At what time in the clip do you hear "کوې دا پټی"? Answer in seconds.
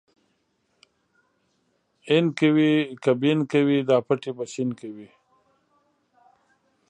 3.51-4.31